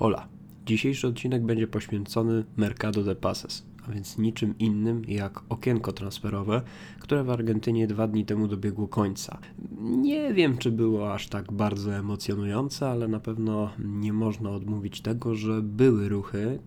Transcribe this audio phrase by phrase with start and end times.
[0.00, 0.28] Hola.
[0.66, 6.62] Dzisiejszy odcinek będzie poświęcony Mercado de Pases, a więc niczym innym jak okienko transferowe,
[7.00, 9.38] które w Argentynie dwa dni temu dobiegło końca.
[9.80, 15.34] Nie wiem, czy było aż tak bardzo emocjonujące, ale na pewno nie można odmówić tego,
[15.34, 16.58] że były ruchy,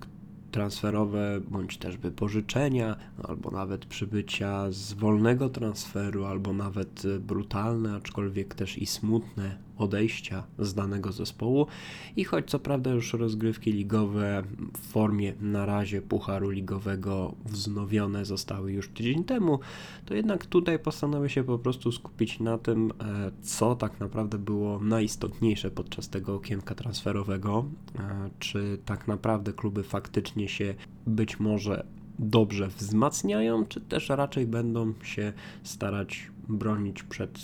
[0.51, 8.77] transferowe, bądź też wypożyczenia, albo nawet przybycia z wolnego transferu, albo nawet brutalne, aczkolwiek też
[8.77, 11.67] i smutne odejścia z danego zespołu.
[12.15, 14.43] I choć co prawda już rozgrywki ligowe
[14.77, 19.59] w formie na razie Pucharu Ligowego wznowione zostały już tydzień temu,
[20.05, 24.79] to jednak tutaj postanowię się po prostu skupić na tym, e, co tak naprawdę było
[24.79, 27.65] najistotniejsze podczas tego okienka transferowego.
[27.99, 30.75] E, czy tak naprawdę kluby faktycznie się
[31.07, 31.85] być może
[32.19, 37.39] dobrze wzmacniają, czy też raczej będą się starać bronić przed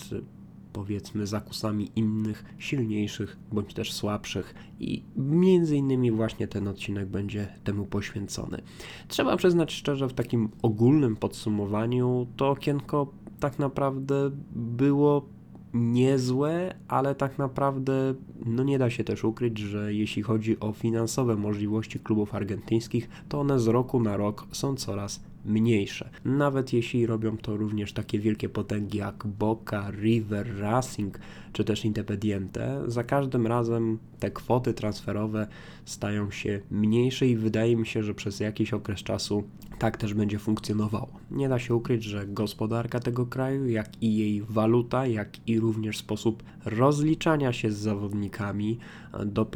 [0.73, 7.85] powiedzmy zakusami innych, silniejszych bądź też słabszych i między innymi właśnie ten odcinek będzie temu
[7.85, 8.61] poświęcony.
[9.07, 15.25] Trzeba przyznać szczerze, w takim ogólnym podsumowaniu to okienko tak naprawdę było
[15.73, 18.13] niezłe, ale tak naprawdę
[18.45, 23.39] no nie da się też ukryć, że jeśli chodzi o finansowe możliwości klubów argentyńskich, to
[23.39, 26.09] one z roku na rok są coraz mniejsze.
[26.25, 31.19] Nawet jeśli robią to również takie wielkie potęgi jak Boca, River, Racing
[31.53, 35.47] czy też Independiente, za każdym razem te kwoty transferowe
[35.86, 39.44] stają się mniejsze i wydaje mi się, że przez jakiś okres czasu
[39.80, 41.09] tak też będzie funkcjonowało.
[41.31, 45.97] Nie da się ukryć, że gospodarka tego kraju, jak i jej waluta, jak i również
[45.97, 48.80] sposób rozliczania się z zawodnikami,
[49.25, 49.47] do,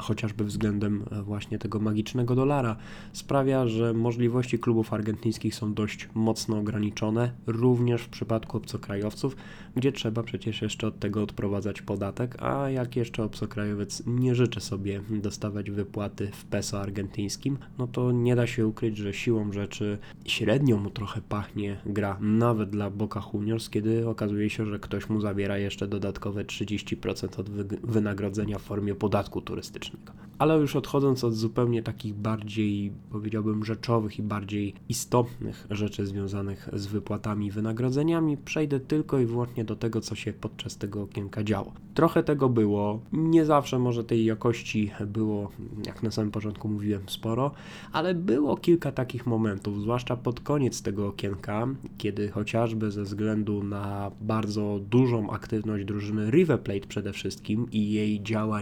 [0.00, 2.76] chociażby względem właśnie tego magicznego dolara,
[3.12, 9.36] sprawia, że możliwości klubów argentyńskich są dość mocno ograniczone, również w przypadku obcokrajowców,
[9.76, 15.00] gdzie trzeba przecież jeszcze od tego odprowadzać podatek, a jak jeszcze obcokrajowiec nie życzy sobie
[15.10, 20.76] dostawać wypłaty w peso argentyńskim, no to nie da się ukryć, że siłą rzeczy średnio
[20.76, 25.58] mu trochę pachnie gra nawet dla Boca Juniors, kiedy okazuje się, że ktoś mu zabiera
[25.58, 27.48] jeszcze dodatkowe 30% od
[27.80, 30.12] wynagrodzenia w formie podatku turystycznego.
[30.38, 36.86] Ale już odchodząc od zupełnie takich bardziej, powiedziałbym, rzeczowych i bardziej istotnych rzeczy związanych z
[36.86, 41.72] wypłatami i wynagrodzeniami, przejdę tylko i wyłącznie do tego, co się podczas tego okienka działo.
[41.94, 45.50] Trochę tego było, nie zawsze może tej jakości było,
[45.86, 47.50] jak na samym początku mówiłem, sporo,
[47.92, 51.66] ale było kilka takich momentów, zwłaszcza pod koniec tego okienka,
[51.98, 58.22] kiedy chociażby ze względu na bardzo dużą aktywność drużyny River Plate przede wszystkim i jej
[58.22, 58.53] działań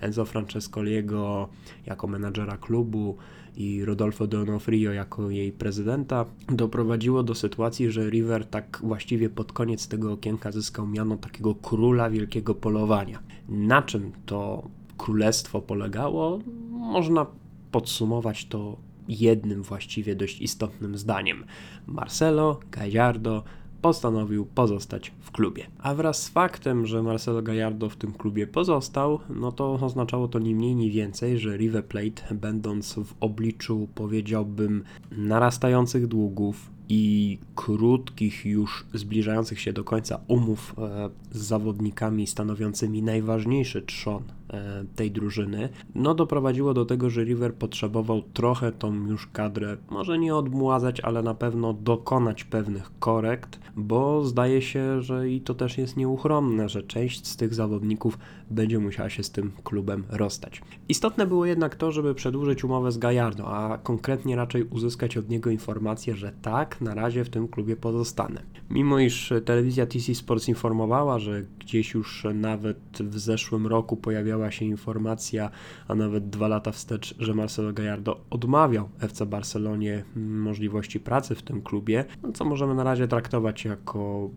[0.00, 1.48] Enzo Francescoliego
[1.86, 3.16] jako menadżera klubu,
[3.56, 9.88] i Rodolfo Donofrio jako jej prezydenta doprowadziło do sytuacji, że River tak właściwie pod koniec
[9.88, 13.22] tego okienka zyskał miano takiego króla wielkiego polowania.
[13.48, 14.68] Na czym to
[14.98, 16.38] królestwo polegało?
[16.70, 17.26] Można
[17.70, 18.76] podsumować to
[19.08, 21.44] jednym właściwie dość istotnym zdaniem.
[21.86, 23.44] Marcelo Gallardo
[23.86, 25.66] postanowił pozostać w klubie.
[25.78, 30.38] A wraz z faktem, że Marcelo Gallardo w tym klubie pozostał, no to oznaczało to
[30.38, 38.46] ni mniej, ni więcej, że River Plate, będąc w obliczu, powiedziałbym, narastających długów, i krótkich,
[38.46, 44.22] już zbliżających się do końca umów e, z zawodnikami stanowiącymi najważniejszy trzon
[44.96, 50.34] tej drużyny, no doprowadziło do tego, że River potrzebował trochę tą już kadrę, może nie
[50.34, 55.96] odmładzać, ale na pewno dokonać pewnych korekt, bo zdaje się, że i to też jest
[55.96, 58.18] nieuchronne, że część z tych zawodników
[58.50, 60.62] będzie musiała się z tym klubem rozstać.
[60.88, 65.50] Istotne było jednak to, żeby przedłużyć umowę z Gajardo, a konkretnie raczej uzyskać od niego
[65.50, 68.42] informację, że tak, na razie w tym klubie pozostanę.
[68.70, 74.64] Mimo iż telewizja TC Sports informowała, że gdzieś już nawet w zeszłym roku pojawiała się
[74.64, 75.50] informacja,
[75.88, 81.62] a nawet dwa lata wstecz, że Marcelo Gallardo odmawiał FC Barcelonie możliwości pracy w tym
[81.62, 84.30] klubie, no co możemy na razie traktować jako,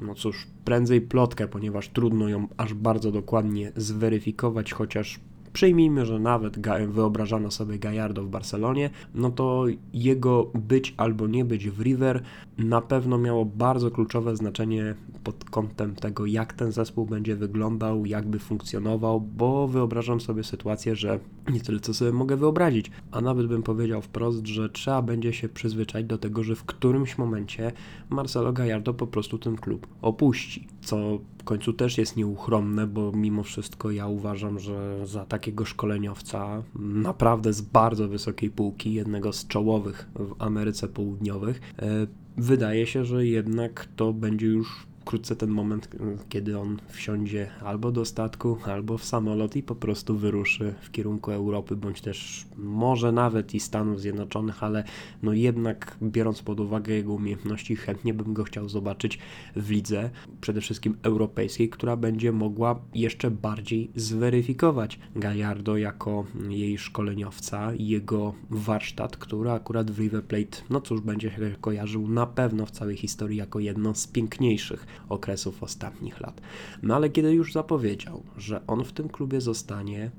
[0.00, 5.20] no cóż, prędzej plotkę, ponieważ trudno ją aż bardzo dokładnie zweryfikować, chociaż
[5.52, 6.56] Przyjmijmy, że nawet
[6.88, 12.22] wyobrażano sobie Gallardo w Barcelonie, no to jego być albo nie być w River
[12.58, 14.94] na pewno miało bardzo kluczowe znaczenie
[15.24, 21.18] pod kątem tego, jak ten zespół będzie wyglądał, jakby funkcjonował, bo wyobrażam sobie sytuację, że
[21.54, 25.48] nie tyle co sobie mogę wyobrazić, a nawet bym powiedział wprost, że trzeba będzie się
[25.48, 27.72] przyzwyczaić do tego, że w którymś momencie
[28.10, 33.42] Marcelo Gallardo po prostu ten klub opuści, co w końcu też jest nieuchronne, bo mimo
[33.42, 40.10] wszystko ja uważam, że za takiego szkoleniowca naprawdę z bardzo wysokiej półki, jednego z czołowych
[40.14, 42.06] w Ameryce Południowych, e,
[42.36, 45.88] wydaje się, że jednak to będzie już wkrótce ten moment,
[46.28, 51.30] kiedy on wsiądzie albo do statku, albo w samolot i po prostu wyruszy w kierunku
[51.30, 54.84] Europy, bądź też może nawet i Stanów Zjednoczonych, ale
[55.22, 59.18] no jednak biorąc pod uwagę jego umiejętności, chętnie bym go chciał zobaczyć
[59.56, 60.10] w lidze,
[60.40, 69.16] przede wszystkim europejskiej, która będzie mogła jeszcze bardziej zweryfikować Gallardo jako jej szkoleniowca jego warsztat,
[69.16, 73.38] który akurat w River Plate, no cóż, będzie się kojarzył na pewno w całej historii
[73.38, 76.40] jako jedno z piękniejszych okresów ostatnich lat.
[76.82, 80.10] No ale kiedy już zapowiedział, że on w tym klubie zostanie,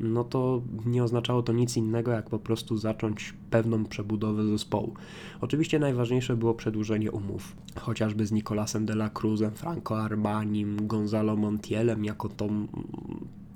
[0.00, 4.94] no to nie oznaczało to nic innego, jak po prostu zacząć pewną przebudowę zespołu.
[5.40, 12.04] Oczywiście najważniejsze było przedłużenie umów, chociażby z Nicolasem de la Cruzem, Franco Arbanim, Gonzalo Montielem,
[12.04, 12.66] jako tą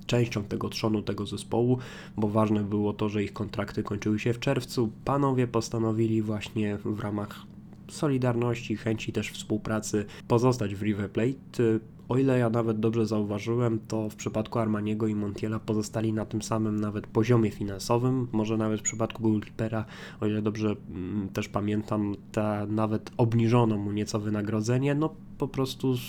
[0.06, 1.78] częścią tego trzonu tego zespołu,
[2.16, 4.90] bo ważne było to, że ich kontrakty kończyły się w czerwcu.
[5.04, 7.46] Panowie postanowili właśnie w ramach
[7.90, 11.62] solidarności, chęci też współpracy pozostać w River Plate.
[12.10, 16.42] O ile ja nawet dobrze zauważyłem, to w przypadku Armaniego i Montiela pozostali na tym
[16.42, 18.28] samym nawet poziomie finansowym.
[18.32, 19.84] Może nawet w przypadku goalkeepera,
[20.20, 25.96] o ile dobrze mm, też pamiętam, ta nawet obniżono mu nieco wynagrodzenie, no po prostu
[25.96, 26.00] z,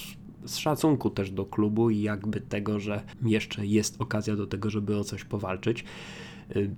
[0.46, 4.98] z szacunku też do klubu i jakby tego, że jeszcze jest okazja do tego, żeby
[4.98, 5.86] o coś powalczyć.
[6.56, 6.76] Y,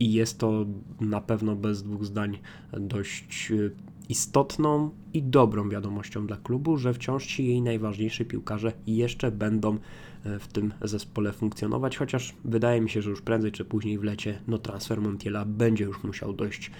[0.00, 0.66] I jest to
[1.00, 2.38] na pewno bez dwóch zdań
[2.72, 3.70] dość y,
[4.08, 9.78] istotną i dobrą wiadomością dla klubu, że wciąż ci jej najważniejsi piłkarze jeszcze będą
[10.24, 14.04] e, w tym zespole funkcjonować, chociaż wydaje mi się, że już prędzej czy później w
[14.04, 16.70] lecie no transfer Montiela będzie już musiał dojść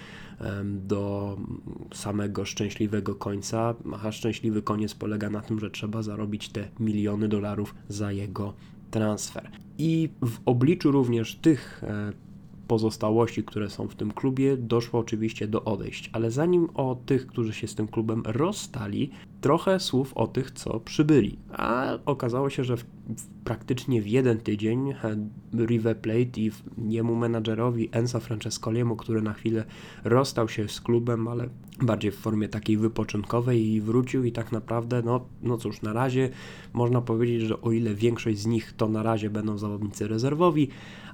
[0.63, 1.37] do
[1.93, 7.75] samego szczęśliwego końca, a szczęśliwy koniec polega na tym, że trzeba zarobić te miliony dolarów
[7.89, 8.53] za jego
[8.91, 9.51] transfer.
[9.77, 12.13] I w obliczu również tych e,
[12.67, 16.09] pozostałości, które są w tym klubie, doszło oczywiście do odejść.
[16.13, 20.79] Ale zanim o tych, którzy się z tym klubem rozstali, trochę słów o tych, co
[20.79, 21.37] przybyli.
[21.51, 24.95] A okazało się, że w, w praktycznie w jeden tydzień e,
[25.65, 26.51] River Plate i
[26.89, 29.65] jemu menadżerowi Enzo Francescoliemu, który na chwilę
[30.03, 31.49] rozstał się z klubem, ale
[31.81, 36.29] bardziej w formie takiej wypoczynkowej i wrócił i tak naprawdę, no, no cóż, na razie
[36.73, 40.69] można powiedzieć, że o ile większość z nich to na razie będą zawodnicy rezerwowi,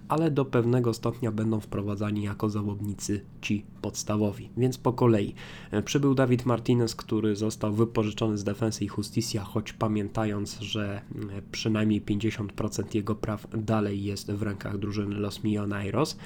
[0.08, 4.50] ale do pewnego stopnia będą wprowadzani jako zawodnicy ci podstawowi.
[4.58, 5.34] Więc po kolei
[5.72, 11.02] e, przybył Dawid Martinez, który został wypożyczony z Defensy i Justicia, choć pamiętając, że
[11.32, 16.18] e, przynajmniej 50% jego praw dalej jest w rękach drużyny Los Millonairos.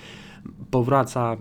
[0.71, 1.37] Powraca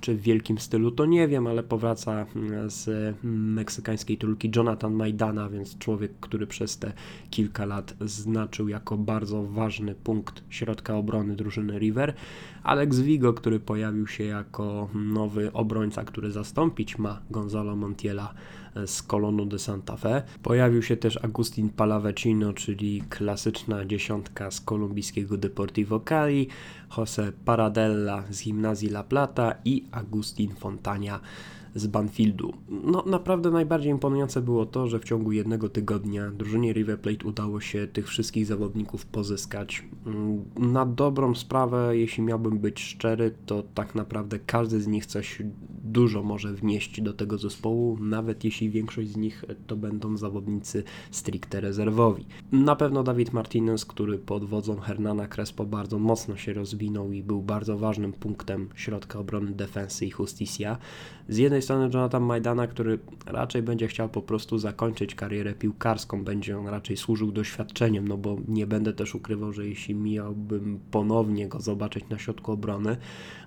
[0.00, 5.48] czy w wielkim stylu, to nie wiem, ale powraca mm, z meksykańskiej trójki Jonathan Majdana,
[5.48, 6.92] więc człowiek, który przez te
[7.30, 12.14] kilka lat znaczył jako bardzo ważny punkt środka obrony drużyny River.
[12.62, 18.34] Alex Vigo, który pojawił się jako nowy obrońca, który zastąpić ma Gonzalo Montiela
[18.86, 20.22] z kolonu de Santa Fe.
[20.42, 26.48] Pojawił się też Agustin Palavecino, czyli klasyczna dziesiątka z kolumbijskiego Deportivo Cali,
[26.98, 31.20] Jose Paradella z gimnazji La Plata i Agustin Fontania
[31.74, 32.54] z Banfieldu.
[32.68, 37.60] No naprawdę najbardziej imponujące było to, że w ciągu jednego tygodnia drużynie River Plate udało
[37.60, 39.84] się tych wszystkich zawodników pozyskać.
[40.06, 45.42] Mm, na dobrą sprawę, jeśli miałbym być szczery, to tak naprawdę każdy z nich coś
[45.94, 51.60] dużo może wnieść do tego zespołu, nawet jeśli większość z nich to będą zawodnicy stricte
[51.60, 52.26] rezerwowi.
[52.52, 57.42] Na pewno Dawid Martinez, który pod wodzą Hernana Crespo bardzo mocno się rozwinął i był
[57.42, 60.78] bardzo ważnym punktem środka obrony defensy i Justicia.
[61.28, 66.58] Z jednej strony Jonathan Majdana, który raczej będzie chciał po prostu zakończyć karierę piłkarską, będzie
[66.58, 71.60] on raczej służył doświadczeniem, no bo nie będę też ukrywał, że jeśli miałbym ponownie go
[71.60, 72.96] zobaczyć na środku obrony,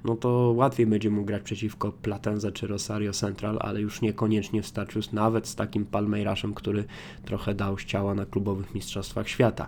[0.03, 1.91] no to łatwiej będzie mu grać przeciwko
[2.37, 6.85] Platenze czy Rosario Central, ale już niekoniecznie w starciu nawet z takim Palmeiraszem, który
[7.25, 9.67] trochę dał z ciała na klubowych mistrzostwach świata.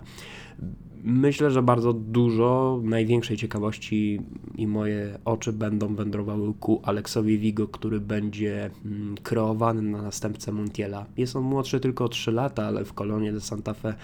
[1.02, 4.20] Myślę, że bardzo dużo największej ciekawości
[4.56, 11.06] i moje oczy będą wędrowały ku Aleksowi Vigo, który będzie mm, kreowany na następcę Montiela.
[11.16, 13.94] Jest on młodszy tylko o 3 lata, ale w kolonie de Santa Fe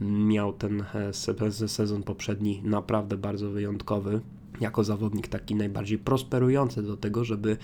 [0.00, 4.20] miał ten e, sezon poprzedni naprawdę bardzo wyjątkowy
[4.60, 7.56] jako zawodnik taki najbardziej prosperujący do tego, żeby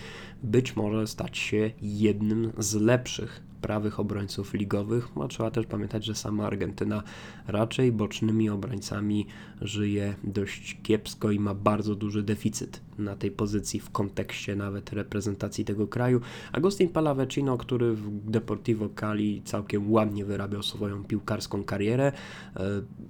[0.43, 5.09] być może stać się jednym z lepszych prawych obrońców ligowych.
[5.17, 7.03] No, trzeba też pamiętać, że sama Argentyna
[7.47, 9.27] raczej bocznymi obrońcami
[9.61, 15.65] żyje dość kiepsko i ma bardzo duży deficyt na tej pozycji w kontekście nawet reprezentacji
[15.65, 16.21] tego kraju.
[16.53, 22.13] Agustin Palavecino, który w Deportivo Cali całkiem ładnie wyrabiał swoją piłkarską karierę.
[22.57, 22.63] E,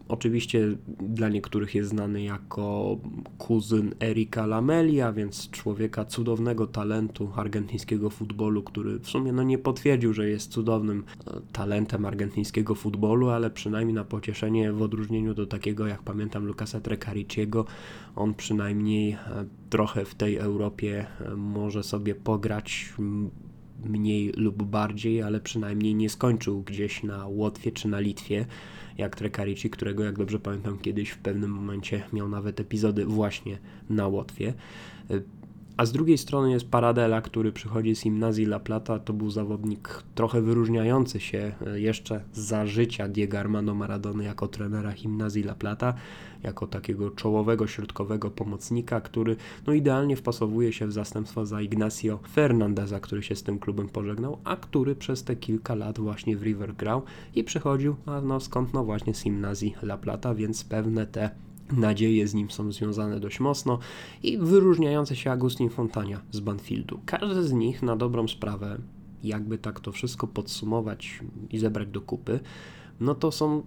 [0.08, 2.98] oczywiście dla niektórych jest znany jako
[3.38, 10.12] kuzyn Erika Lamelia, więc człowieka cudownego talentu argentyńskiego futbolu, który w sumie no, nie potwierdził,
[10.12, 15.46] że jest jest cudownym e, talentem argentyńskiego futbolu, ale przynajmniej na pocieszenie w odróżnieniu do
[15.46, 17.64] takiego, jak pamiętam, Lucasa Trecariciego,
[18.16, 19.18] on przynajmniej e,
[19.70, 22.94] trochę w tej Europie e, może sobie pograć
[23.84, 28.46] mniej lub bardziej, ale przynajmniej nie skończył gdzieś na Łotwie czy na Litwie,
[28.98, 33.58] jak Trekarici, którego jak dobrze pamiętam kiedyś w pewnym momencie miał nawet epizody właśnie
[33.90, 34.54] na Łotwie.
[35.80, 38.98] A z drugiej strony jest Paradela, który przychodzi z Gimnazji La Plata.
[38.98, 44.92] To był zawodnik trochę wyróżniający się e, jeszcze za życia Diego Armando Maradony jako trenera
[44.92, 45.94] Gimnazji La Plata,
[46.42, 53.00] jako takiego czołowego, środkowego pomocnika, który no idealnie wpasowuje się w zastępstwo za Ignacio Fernandeza,
[53.00, 56.74] który się z tym klubem pożegnał, a który przez te kilka lat właśnie w River
[56.74, 57.02] grał
[57.34, 61.30] i przychodził, a no skąd no właśnie z Gimnazji La Plata, więc pewne te
[61.72, 63.78] nadzieje z nim są związane dość mocno
[64.22, 67.00] i wyróżniające się Agustin Fontania z Banfieldu.
[67.06, 68.78] Każdy z nich na dobrą sprawę,
[69.24, 72.40] jakby tak to wszystko podsumować i zebrać do kupy,
[73.00, 73.62] no to są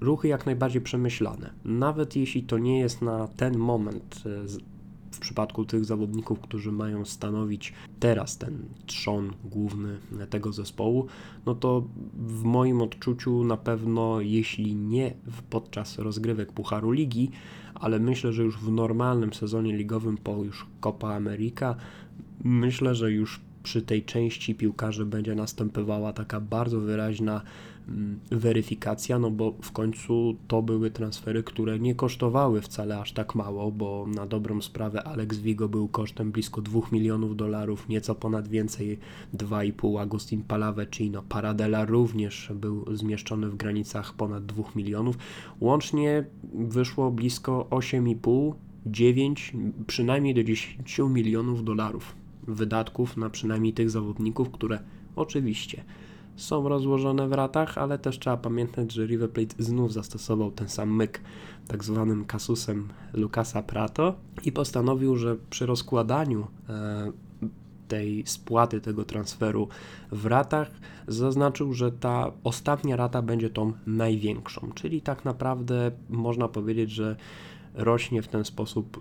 [0.00, 1.50] ruchy jak najbardziej przemyślane.
[1.64, 4.73] Nawet jeśli to nie jest na ten moment e,
[5.14, 9.98] w przypadku tych zawodników, którzy mają stanowić teraz ten trzon główny
[10.30, 11.06] tego zespołu,
[11.46, 15.14] no to w moim odczuciu na pewno, jeśli nie
[15.50, 17.30] podczas rozgrywek Pucharu Ligi,
[17.74, 21.76] ale myślę, że już w normalnym sezonie ligowym po już Copa America,
[22.44, 27.42] myślę, że już przy tej części piłkarzy będzie następowała taka bardzo wyraźna
[28.30, 33.72] weryfikacja, no bo w końcu to były transfery, które nie kosztowały wcale aż tak mało,
[33.72, 38.98] bo na dobrą sprawę Alex Vigo był kosztem blisko 2 milionów dolarów, nieco ponad więcej
[39.34, 45.18] 2,5 Agustin Palavecino, Paradela również był zmieszczony w granicach ponad 2 milionów,
[45.60, 46.24] łącznie
[46.54, 48.52] wyszło blisko 8,5
[48.86, 49.52] 9,
[49.86, 52.14] przynajmniej do 10 milionów dolarów
[52.48, 54.78] wydatków na przynajmniej tych zawodników, które
[55.16, 55.84] oczywiście
[56.36, 60.96] są rozłożone w ratach, ale też trzeba pamiętać, że River Plate znów zastosował ten sam
[60.96, 61.20] myk,
[61.68, 64.14] tak zwanym kasusem Lucasa Prato
[64.44, 67.12] i postanowił, że przy rozkładaniu e,
[67.88, 69.68] tej spłaty tego transferu
[70.12, 70.70] w ratach
[71.08, 77.16] zaznaczył, że ta ostatnia rata będzie tą największą, czyli tak naprawdę można powiedzieć, że
[77.74, 79.00] rośnie w ten sposób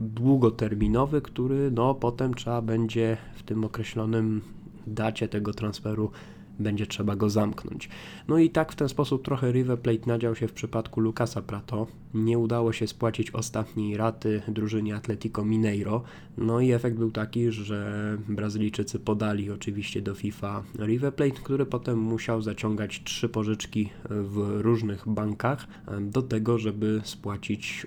[0.00, 4.42] długoterminowy, który no potem trzeba będzie w tym określonym
[4.86, 6.10] dacie tego transferu
[6.58, 7.88] będzie trzeba go zamknąć.
[8.28, 11.86] No i tak w ten sposób trochę River Plate nadział się w przypadku Lucasa Prato.
[12.14, 16.02] Nie udało się spłacić ostatniej raty drużynie Atletico Mineiro.
[16.38, 21.98] No i efekt był taki, że Brazylijczycy podali oczywiście do FIFA River Plate, który potem
[21.98, 25.66] musiał zaciągać trzy pożyczki w różnych bankach
[26.00, 27.86] do tego, żeby spłacić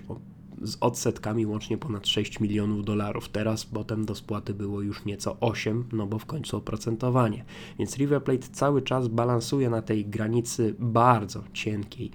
[0.62, 3.28] z odsetkami łącznie ponad 6 milionów dolarów.
[3.28, 7.44] Teraz potem do spłaty było już nieco 8, no bo w końcu oprocentowanie.
[7.78, 12.10] Więc River Plate cały czas balansuje na tej granicy bardzo cienkiej,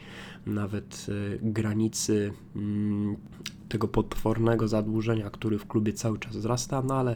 [0.46, 2.60] nawet y, granicy y,
[3.70, 7.16] tego potwornego zadłużenia, który w klubie cały czas wzrasta, no ale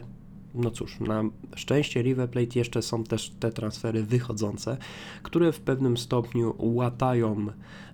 [0.54, 1.22] no cóż, na
[1.56, 4.76] szczęście River Plate jeszcze są też te transfery wychodzące,
[5.22, 7.46] które w pewnym stopniu łatają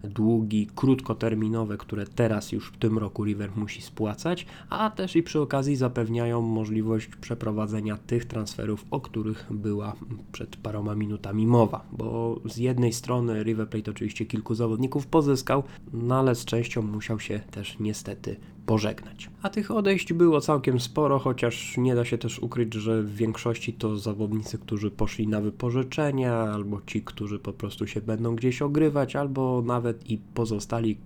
[0.05, 5.41] długi krótkoterminowe, które teraz już w tym roku River musi spłacać, a też i przy
[5.41, 9.95] okazji zapewniają możliwość przeprowadzenia tych transferów, o których była
[10.33, 16.19] przed paroma minutami mowa, bo z jednej strony River Plate oczywiście kilku zawodników pozyskał, no
[16.19, 19.31] ale z częścią musiał się też niestety pożegnać.
[19.43, 23.73] A tych odejść było całkiem sporo, chociaż nie da się też ukryć, że w większości
[23.73, 29.17] to zawodnicy, którzy poszli na wypożyczenia, albo ci, którzy po prostu się będą gdzieś ogrywać,
[29.17, 30.97] albo nawet i pozostali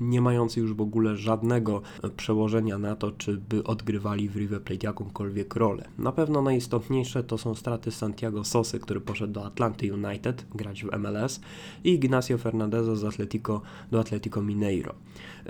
[0.00, 1.82] nie mający już w ogóle żadnego
[2.16, 5.88] przełożenia na to, czy by odgrywali w River Plate jakąkolwiek rolę.
[5.98, 10.98] Na pewno najistotniejsze to są straty Santiago Sosy, który poszedł do Atlanty United grać w
[10.98, 11.40] MLS
[11.84, 14.94] i Ignacio Fernandez z Atletico do Atletico Mineiro.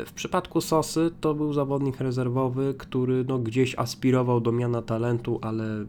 [0.06, 5.86] W przypadku Sosy to był zawodnik rezerwowy, który no, gdzieś aspirował do miana talentu, ale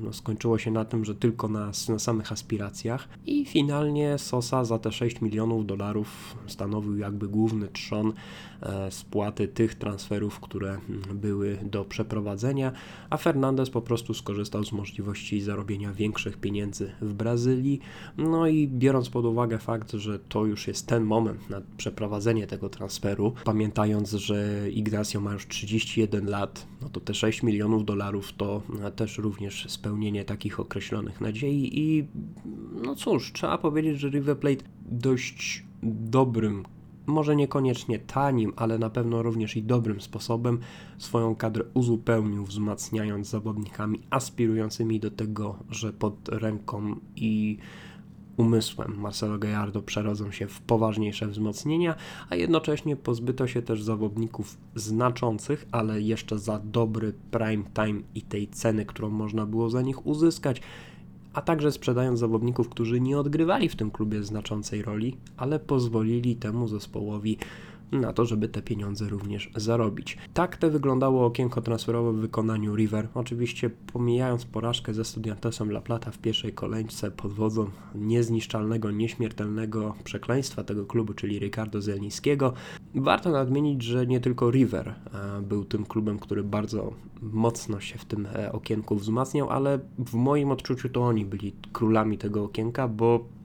[0.00, 4.78] no, skończyło się na tym, że tylko na, na samych aspiracjach i finalnie Sosa za
[4.78, 8.12] te 6 milionów dolarów stanowił jakby główny trzon
[8.62, 12.72] E, spłaty tych transferów, które mm, były do przeprowadzenia,
[13.10, 17.80] a Fernandez po prostu skorzystał z możliwości zarobienia większych pieniędzy w Brazylii.
[18.16, 22.68] No i biorąc pod uwagę fakt, że to już jest ten moment na przeprowadzenie tego
[22.68, 28.62] transferu, pamiętając, że Ignacio ma już 31 lat, no to te 6 milionów dolarów to
[28.82, 31.80] e, też również spełnienie takich określonych nadziei.
[31.80, 32.06] I
[32.84, 36.64] no cóż, trzeba powiedzieć, że River Plate dość dobrym
[37.06, 40.58] może niekoniecznie tanim, ale na pewno również i dobrym sposobem
[40.98, 47.58] swoją kadrę uzupełnił, wzmacniając zawodnikami aspirującymi do tego, że pod ręką i
[48.38, 49.00] umysłem.
[49.00, 51.94] Marcelo Gallardo przerodzą się w poważniejsze wzmocnienia,
[52.30, 58.48] a jednocześnie pozbyto się też zawodników znaczących, ale jeszcze za dobry prime time i tej
[58.48, 60.60] ceny, którą można było za nich uzyskać,
[61.32, 66.68] a także sprzedając zawodników, którzy nie odgrywali w tym klubie znaczącej roli, ale pozwolili temu
[66.68, 67.38] zespołowi
[67.92, 70.18] na to, żeby te pieniądze również zarobić.
[70.34, 73.08] Tak te wyglądało okienko transferowe w wykonaniu River.
[73.14, 80.64] Oczywiście pomijając porażkę ze Studiantesem La Plata w pierwszej kolejce pod wodzą niezniszczalnego, nieśmiertelnego przekleństwa
[80.64, 82.52] tego klubu, czyli Ricardo Zelniskiego,
[82.94, 86.92] warto nadmienić, że nie tylko River e, był tym klubem, który bardzo
[87.22, 92.18] mocno się w tym e, okienku wzmacniał, ale w moim odczuciu to oni byli królami
[92.18, 93.37] tego okienka, bo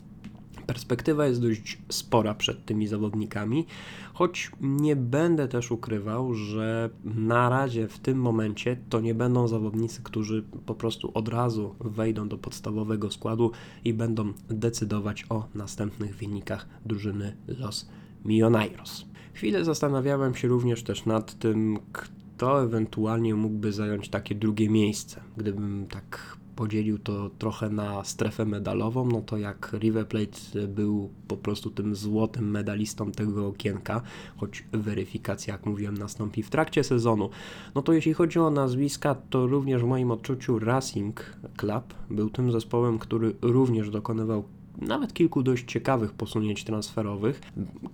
[0.67, 3.65] Perspektywa jest dość spora przed tymi zawodnikami,
[4.13, 10.01] choć nie będę też ukrywał, że na razie w tym momencie to nie będą zawodnicy,
[10.03, 13.51] którzy po prostu od razu wejdą do podstawowego składu
[13.86, 17.89] i będą decydować o następnych wynikach drużyny Los
[18.25, 19.05] Millonarios.
[19.34, 25.88] Chwilę zastanawiałem się również też nad tym, kto ewentualnie mógłby zająć takie drugie miejsce, gdybym
[25.89, 31.69] tak podzielił to trochę na strefę medalową, no to jak River Plate był po prostu
[31.69, 34.01] tym złotym medalistą tego okienka,
[34.38, 37.29] choć weryfikacja, jak mówiłem, nastąpi w trakcie sezonu,
[37.75, 42.51] no to jeśli chodzi o nazwiska, to również w moim odczuciu Racing Club był tym
[42.51, 44.43] zespołem, który również dokonywał
[44.81, 47.41] nawet kilku dość ciekawych posunięć transferowych,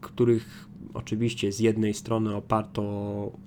[0.02, 2.82] których oczywiście z jednej strony oparto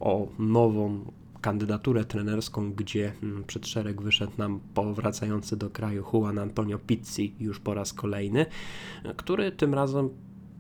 [0.01, 1.01] o nową
[1.43, 7.61] kandydaturę trenerską, gdzie mm, przed szereg wyszedł nam powracający do kraju Juan Antonio Pizzi już
[7.61, 8.47] po raz kolejny,
[9.17, 10.11] który tym razem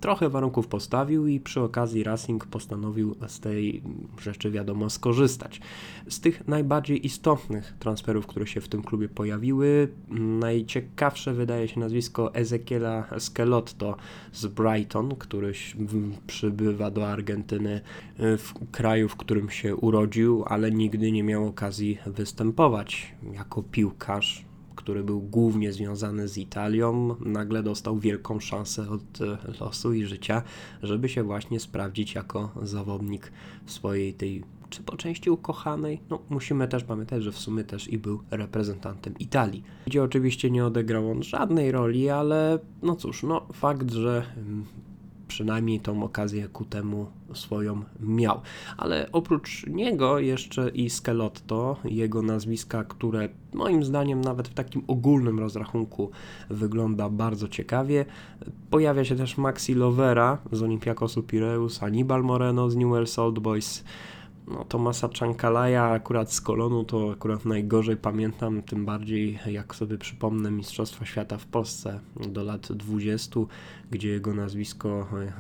[0.02, 3.82] trochę warunków postawił i przy okazji Racing postanowił z tej
[4.20, 5.60] rzeczy wiadomo skorzystać.
[6.08, 9.88] Z tych najbardziej istotnych transferów, które się w tym klubie pojawiły,
[10.40, 13.96] najciekawsze wydaje się nazwisko Ezekiela Skelotto
[14.32, 15.52] z Brighton, który
[16.26, 17.80] przybywa do Argentyny
[18.18, 25.04] w kraju, w którym się urodził, ale nigdy nie miał okazji występować jako piłkarz który
[25.04, 30.42] był głównie związany z Italią, nagle dostał wielką szansę od e, losu i życia,
[30.82, 33.32] żeby się właśnie sprawdzić jako zawodnik
[33.66, 36.00] swojej tej czy po części ukochanej.
[36.10, 39.62] No, musimy też pamiętać, że w sumie też i był reprezentantem Italii.
[39.86, 44.64] Gdzie oczywiście nie odegrał on żadnej roli, ale no cóż, no fakt, że mm,
[45.32, 48.40] przynajmniej tą okazję ku temu swoją miał.
[48.76, 55.38] Ale oprócz niego jeszcze i Skelotto, jego nazwiska, które moim zdaniem nawet w takim ogólnym
[55.38, 56.10] rozrachunku
[56.50, 58.04] wygląda bardzo ciekawie.
[58.70, 63.84] Pojawia się też Maxi Lovera z Olympiakosu Pireus, Hannibal Moreno z Newell's Old Boys,
[64.48, 70.50] no, Tomasa Chankalaja akurat z Kolonu to akurat najgorzej pamiętam, tym bardziej jak sobie przypomnę
[70.50, 73.40] Mistrzostwa Świata w Polsce do lat 20,
[73.90, 75.32] gdzie jego nazwisko e,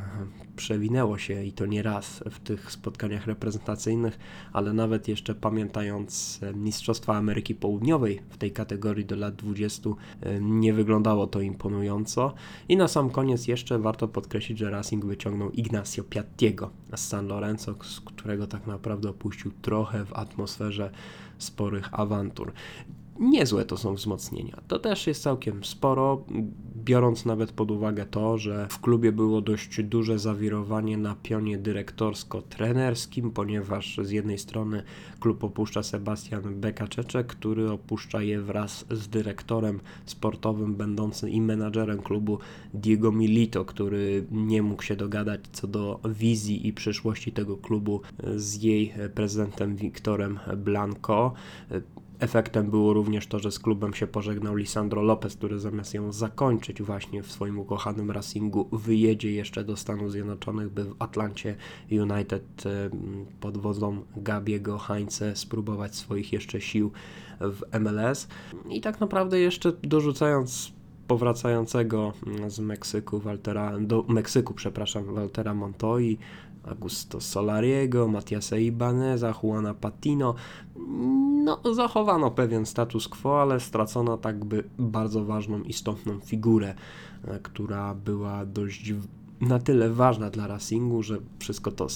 [0.56, 4.18] przewinęło się i to nie raz w tych spotkaniach reprezentacyjnych,
[4.52, 10.40] ale nawet jeszcze pamiętając e, Mistrzostwa Ameryki Południowej w tej kategorii do lat 20 e,
[10.40, 12.34] nie wyglądało to imponująco.
[12.68, 17.74] I na sam koniec jeszcze warto podkreślić, że Racing wyciągnął Ignacio Piattiego z San Lorenzo,
[17.82, 20.90] z którego tak naprawdę opuścił trochę w atmosferze
[21.38, 22.52] sporych awantur
[23.20, 24.62] niezłe to są wzmocnienia.
[24.68, 26.24] To też jest całkiem sporo,
[26.84, 33.30] biorąc nawet pod uwagę to, że w klubie było dość duże zawirowanie na pionie dyrektorsko-trenerskim,
[33.30, 34.82] ponieważ z jednej strony
[35.20, 42.38] klub opuszcza Sebastian Bekaczeczek, który opuszcza je wraz z dyrektorem sportowym będącym i menadżerem klubu
[42.74, 48.00] Diego Milito, który nie mógł się dogadać co do wizji i przyszłości tego klubu
[48.36, 51.32] z jej prezydentem Wiktorem Blanco.
[52.22, 56.82] Efektem było również to, że z klubem się pożegnał Lisandro Lopez, który zamiast ją zakończyć
[56.82, 61.56] właśnie w swoim ukochanym Racingu, wyjedzie jeszcze do Stanów Zjednoczonych, by w Atlancie
[61.90, 62.64] United
[63.40, 66.90] pod wodzą Gabiego Heinze spróbować swoich jeszcze sił
[67.40, 68.28] w MLS.
[68.70, 70.72] I tak naprawdę jeszcze dorzucając
[71.06, 72.12] powracającego
[72.48, 76.18] z Meksyku Waltera, do Meksyku, przepraszam, Waltera Montoi,
[76.64, 80.34] Augusto Solariego, Matiasa Ibaneza, Juana Patino.
[81.44, 86.74] No, zachowano pewien status quo, ale stracono tak by bardzo ważną, istotną figurę,
[87.24, 88.94] e, która była dość
[89.40, 91.86] na tyle ważna dla Racingu, że wszystko to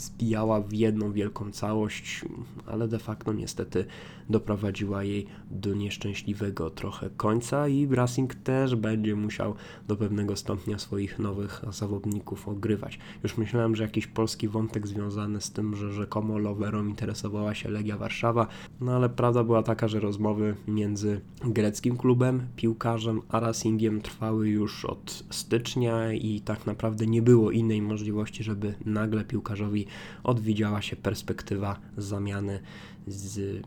[0.00, 2.24] zbijała w jedną wielką całość,
[2.66, 3.84] ale de facto niestety
[4.30, 9.54] doprowadziła jej do nieszczęśliwego trochę końca i Racing też będzie musiał
[9.88, 12.98] do pewnego stopnia swoich nowych zawodników ogrywać.
[13.22, 17.98] Już myślałem, że jakiś polski wątek związany z tym, że rzekomo Loverą interesowała się Legia
[17.98, 18.46] Warszawa,
[18.80, 24.84] no ale prawda była taka, że rozmowy między greckim klubem, piłkarzem a Racingiem trwały już
[24.84, 29.85] od stycznia i tak naprawdę nie było innej możliwości, żeby nagle piłkarzowi
[30.24, 32.60] odwidziała się perspektywa zamiany
[33.06, 33.62] z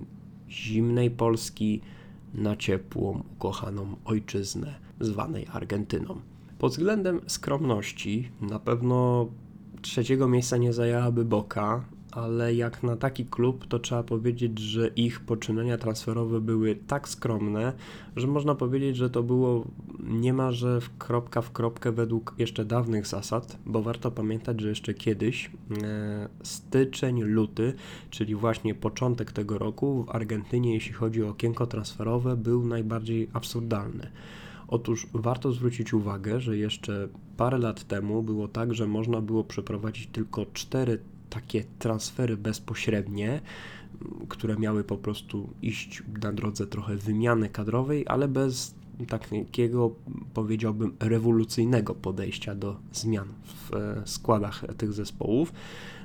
[0.50, 1.82] zimnej Polski
[2.34, 6.22] na ciepłą, ukochaną ojczyznę zwanej Argentyną.
[6.60, 9.28] Pod względem skromności na pewno
[9.82, 15.20] trzeciego miejsca nie zajęłaby Boka, ale jak na taki klub, to trzeba powiedzieć, że ich
[15.20, 17.74] poczynania transferowe były tak skromne,
[18.16, 19.66] że można powiedzieć, że to było
[20.00, 25.52] niemalże w kropka w kropkę według jeszcze dawnych zasad, bo warto pamiętać, że jeszcze kiedyś,
[25.84, 27.74] e, styczeń, luty,
[28.10, 34.12] czyli właśnie początek tego roku w Argentynie, jeśli chodzi o okienko transferowe, był najbardziej absurdalny.
[34.68, 40.08] Otóż warto zwrócić uwagę, że jeszcze parę lat temu było tak, że można było przeprowadzić
[40.08, 43.42] tylko cztery takie transfery bezpośrednie,
[44.30, 48.76] które miały po prostu iść na drodze trochę wymiany kadrowej, ale bez
[49.08, 49.96] takiego,
[50.34, 55.54] powiedziałbym, rewolucyjnego podejścia do zmian w e, składach tych zespołów.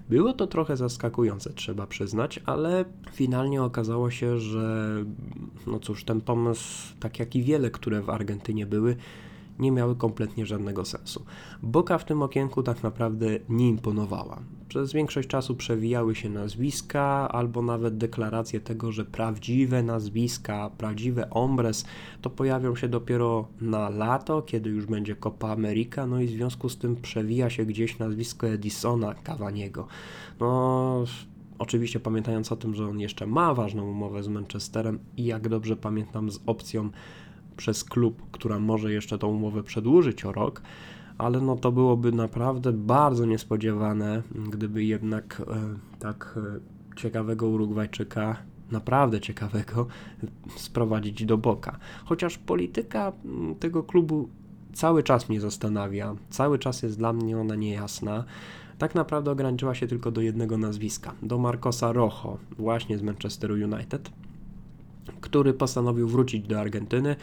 [0.09, 4.95] Było to trochę zaskakujące, trzeba przyznać, ale finalnie okazało się, że
[5.67, 8.97] no cóż, ten pomysł, tak jak i wiele, które w Argentynie były,
[9.59, 11.25] nie miały kompletnie żadnego sensu.
[11.63, 14.41] Boka w tym okienku tak naprawdę nie imponowała.
[14.69, 21.85] Przez większość czasu przewijały się nazwiska, albo nawet deklaracje tego, że prawdziwe nazwiska, prawdziwe ombres
[22.23, 26.69] to pojawią się dopiero na lato, kiedy już będzie Copa America, no i w związku
[26.69, 29.87] z tym przewija się gdzieś nazwisko Edisona Cavaniego.
[30.41, 31.05] No,
[31.59, 35.77] Oczywiście pamiętając o tym, że on jeszcze ma ważną umowę z Manchesterem i jak dobrze
[35.77, 36.91] pamiętam z opcją
[37.57, 40.63] przez klub, która może jeszcze tą umowę przedłużyć o rok,
[41.19, 45.55] ale no to byłoby naprawdę bardzo niespodziewane, gdyby jednak e,
[45.99, 48.37] tak e, ciekawego Urugwajczyka,
[48.71, 49.87] naprawdę ciekawego,
[50.57, 51.79] sprowadzić do boka.
[52.05, 54.29] Chociaż polityka mm, tego klubu
[54.73, 58.25] cały czas mnie zastanawia, cały czas jest dla mnie ona niejasna.
[58.79, 64.11] Tak naprawdę ograniczyła się tylko do jednego nazwiska, do Marcosa Rojo, właśnie z Manchesteru United
[65.21, 67.17] który postanowił wrócić do Argentyny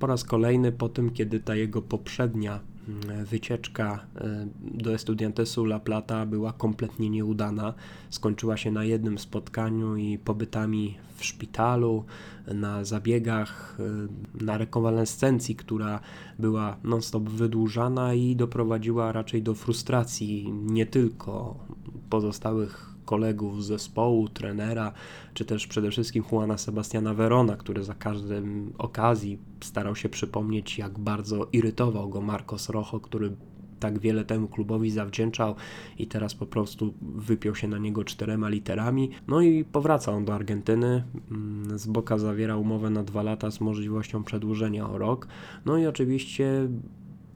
[0.00, 5.80] po raz kolejny po tym, kiedy ta jego poprzednia mm, wycieczka e, do Estudiantesu La
[5.80, 7.74] Plata była kompletnie nieudana.
[8.10, 12.04] Skończyła się na jednym spotkaniu i pobytami w szpitalu,
[12.54, 16.00] na zabiegach, e, na rekonwalescencji, która
[16.38, 21.58] była non-stop wydłużana i doprowadziła raczej do frustracji nie tylko
[22.10, 24.92] pozostałych kolegów z zespołu, trenera,
[25.34, 30.98] czy też przede wszystkim Juana Sebastiana Verona, który za każdym okazji starał się przypomnieć, jak
[30.98, 33.36] bardzo irytował go Marcos Rojo, który
[33.80, 35.54] tak wiele temu klubowi zawdzięczał
[35.98, 39.10] i teraz po prostu wypiął się na niego czterema literami.
[39.28, 41.04] No i powraca on do Argentyny.
[41.30, 45.28] Mm, z Boka zawiera umowę na dwa lata z możliwością przedłużenia o rok.
[45.64, 46.68] No i oczywiście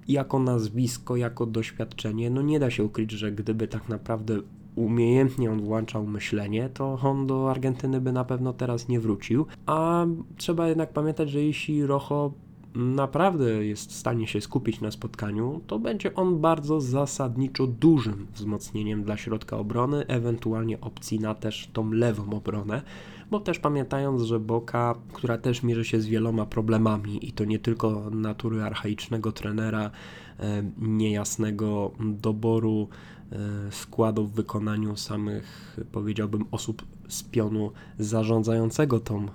[0.09, 4.39] jako nazwisko, jako doświadczenie, no nie da się ukryć, że gdyby tak naprawdę
[4.77, 9.47] umiejętnie on włączał myślenie, to on do Argentyny by na pewno teraz nie wrócił.
[9.67, 10.07] A
[10.37, 12.33] trzeba jednak pamiętać, że jeśli Rojo
[12.75, 19.05] naprawdę jest w stanie się skupić na spotkaniu, to będzie on bardzo zasadniczo dużym wzmocnieniem
[19.05, 22.83] dla środka obrony, ewentualnie opcji na też tą lewą obronę,
[23.31, 27.59] bo też pamiętając, że Boka, która też mierzy się z wieloma problemami i to nie
[27.59, 29.91] tylko natury archaicznego trenera,
[30.41, 32.89] e, niejasnego doboru
[33.71, 39.29] składu w wykonaniu samych, powiedziałbym, osób z pionu zarządzającego tą e,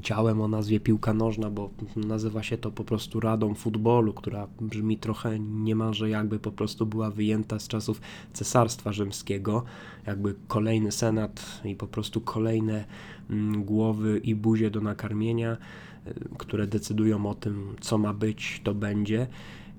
[0.00, 4.98] działem o nazwie piłka nożna, bo nazywa się to po prostu Radą Futbolu, która brzmi
[4.98, 8.00] trochę niemalże jakby po prostu była wyjęta z czasów
[8.32, 9.64] Cesarstwa Rzymskiego,
[10.06, 12.84] jakby kolejny senat i po prostu kolejne
[13.30, 15.56] mm, głowy i buzie do nakarmienia,
[16.06, 19.26] e, które decydują o tym, co ma być, to będzie.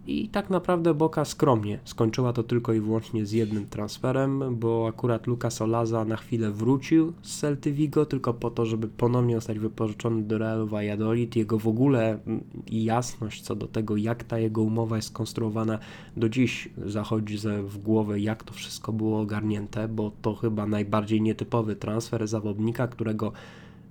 [0.07, 5.27] I tak naprawdę Boka skromnie skończyła to tylko i wyłącznie z jednym transferem, bo akurat
[5.27, 10.23] Lucas Olaza na chwilę wrócił z Celty Vigo tylko po to, żeby ponownie zostać wypożyczony
[10.23, 11.35] do Realu Valladolid.
[11.35, 15.79] Jego w ogóle mm, jasność co do tego, jak ta jego umowa jest skonstruowana,
[16.17, 21.75] do dziś zachodzi w głowę, jak to wszystko było ogarnięte, bo to chyba najbardziej nietypowy
[21.75, 23.31] transfer zawodnika, którego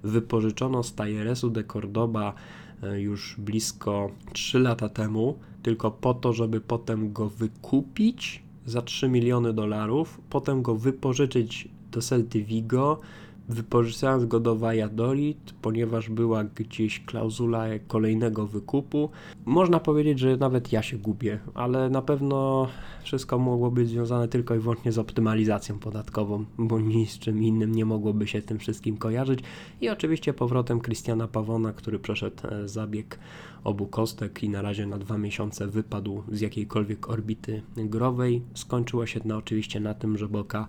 [0.03, 2.35] wypożyczono z Talleresu de Cordoba
[2.83, 9.09] e, już blisko 3 lata temu, tylko po to, żeby potem go wykupić za 3
[9.09, 13.01] miliony dolarów, potem go wypożyczyć do Celty Vigo,
[13.49, 19.11] wypożyczając go do Valladolid, ponieważ była gdzieś klauzula kolejnego wykupu.
[19.45, 22.69] Można powiedzieć, że nawet ja się gubię, ale na pewno
[23.03, 27.75] wszystko mogło być związane tylko i wyłącznie z optymalizacją podatkową, bo nic z czym innym
[27.75, 29.41] nie mogłoby się tym wszystkim kojarzyć.
[29.81, 33.19] I oczywiście powrotem Christiana Pawona, który przeszedł e, zabieg
[33.65, 38.43] obu kostek i na razie na dwa miesiące wypadł z jakiejkolwiek orbity growej.
[38.55, 40.69] Skończyło się to oczywiście na tym, że Boka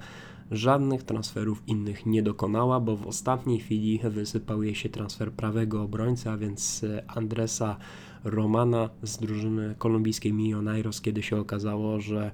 [0.54, 6.30] żadnych transferów innych nie dokonała, bo w ostatniej chwili wysypał jej się transfer prawego obrońcy,
[6.30, 7.78] a więc e, Andresa
[8.24, 12.32] Romana z drużyny kolumbijskiej Millonairos, kiedy się okazało, że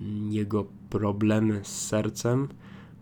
[0.00, 2.48] mm, jego problemy z sercem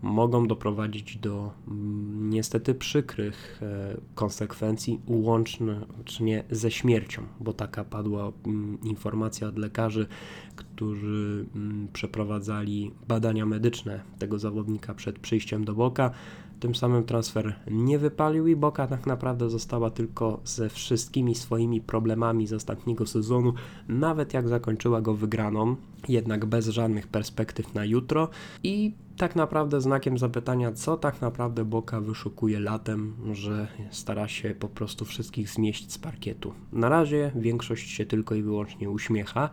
[0.01, 8.77] mogą doprowadzić do mm, niestety przykrych e, konsekwencji, łącznie ze śmiercią, bo taka padła mm,
[8.83, 10.07] informacja od lekarzy,
[10.55, 16.11] którzy mm, przeprowadzali badania medyczne tego zawodnika przed przyjściem do Boka.
[16.59, 22.47] Tym samym transfer nie wypalił i Boka tak naprawdę została tylko ze wszystkimi swoimi problemami
[22.47, 23.53] z ostatniego sezonu,
[23.87, 25.75] nawet jak zakończyła go wygraną,
[26.07, 28.29] jednak bez żadnych perspektyw na jutro
[28.63, 34.67] i tak naprawdę znakiem zapytania, co tak naprawdę Boka wyszukuje latem, że stara się po
[34.67, 36.53] prostu wszystkich zmieść z parkietu.
[36.73, 39.49] Na razie większość się tylko i wyłącznie uśmiecha.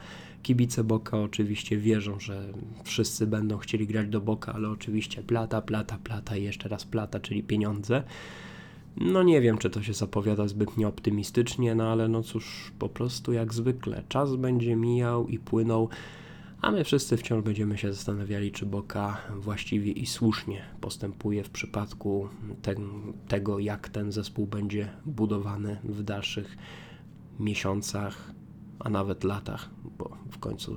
[0.46, 2.52] Kibice Boka oczywiście wierzą, że
[2.84, 7.20] wszyscy będą chcieli grać do Boka, ale oczywiście plata, plata, plata i jeszcze raz plata,
[7.20, 8.02] czyli pieniądze.
[8.96, 13.32] No nie wiem, czy to się zapowiada zbytnio optymistycznie, no ale no cóż, po prostu
[13.32, 15.88] jak zwykle, czas będzie mijał i płynął
[16.60, 22.28] a my wszyscy wciąż będziemy się zastanawiali, czy Boka właściwie i słusznie postępuje w przypadku
[22.62, 22.88] ten,
[23.28, 26.56] tego, jak ten zespół będzie budowany w dalszych
[27.40, 28.35] miesiącach,
[28.86, 30.76] a nawet latach, bo w końcu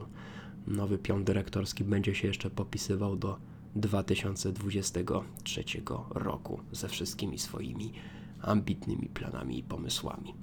[0.67, 3.37] nowy pion dyrektorski będzie się jeszcze popisywał do
[3.75, 5.63] 2023
[6.09, 7.93] roku ze wszystkimi swoimi
[8.41, 10.33] ambitnymi planami i pomysłami.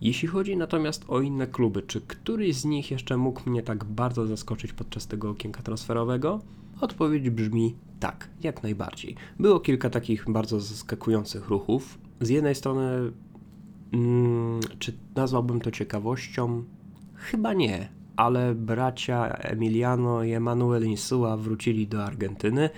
[0.00, 4.26] Jeśli chodzi natomiast o inne kluby, czy któryś z nich jeszcze mógł mnie tak bardzo
[4.26, 6.40] zaskoczyć podczas tego okienka transferowego?
[6.80, 9.16] Odpowiedź brzmi tak, jak najbardziej.
[9.38, 11.98] Było kilka takich bardzo zaskakujących ruchów.
[12.20, 13.12] Z jednej strony,
[13.90, 16.64] hmm, czy nazwałbym to ciekawością?
[17.14, 22.70] Chyba nie, ale bracia Emiliano i Emanuel Insua wrócili do Argentyny.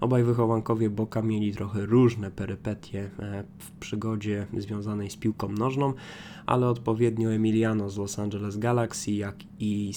[0.00, 5.92] Obaj wychowankowie Boka mieli trochę różne perypetie e, w przygodzie związanej z piłką nożną,
[6.46, 9.92] ale odpowiednio Emiliano z Los Angeles Galaxy, jak i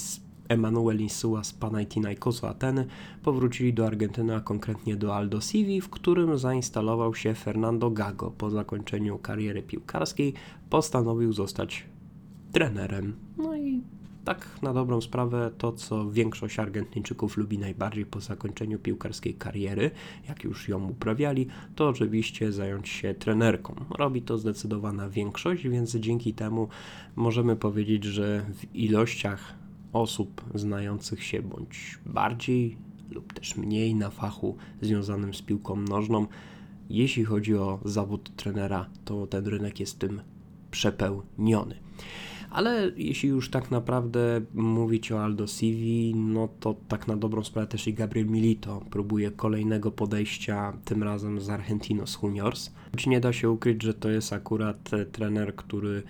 [0.51, 2.85] Emanuel Insua z Panathinaikosu Ateny
[3.23, 8.31] powrócili do Argentyny, a konkretnie do Aldo Civi, w którym zainstalował się Fernando Gago.
[8.31, 10.33] Po zakończeniu kariery piłkarskiej
[10.69, 11.85] postanowił zostać
[12.51, 13.15] trenerem.
[13.37, 13.81] No i
[14.25, 19.91] tak na dobrą sprawę to, co większość Argentyńczyków lubi najbardziej po zakończeniu piłkarskiej kariery,
[20.29, 23.75] jak już ją uprawiali, to oczywiście zająć się trenerką.
[23.97, 26.67] Robi to zdecydowana większość, więc dzięki temu
[27.15, 29.60] możemy powiedzieć, że w ilościach
[29.93, 32.77] osób znających się bądź bardziej
[33.11, 36.27] lub też mniej na fachu związanym z piłką nożną,
[36.89, 40.21] jeśli chodzi o zawód trenera, to ten rynek jest tym
[40.71, 41.75] przepełniony.
[42.51, 47.67] Ale jeśli już tak naprawdę mówić o Aldo Civi, no to tak na dobrą sprawę
[47.67, 52.71] też i Gabriel Milito próbuje kolejnego podejścia, tym razem z Argentinos Juniors.
[52.91, 56.03] Choć nie da się ukryć, że to jest akurat e, trener, który